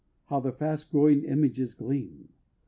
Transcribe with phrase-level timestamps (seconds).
[0.29, 2.29] how the fast growing images gleam!